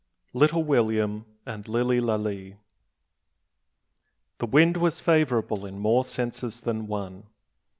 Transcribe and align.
LITTLE 0.33 0.63
WILLIAM 0.63 1.25
AND 1.45 1.67
LILLY 1.67 1.99
LALEE. 2.01 2.55
The 4.39 4.47
wind 4.47 4.77
was 4.77 4.99
favourable 4.99 5.63
in 5.63 5.77
more 5.77 6.03
senses 6.03 6.59
than 6.61 6.87
one. 6.87 7.25